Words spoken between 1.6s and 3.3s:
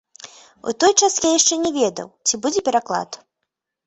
не ведаў, ці будзе пераклад.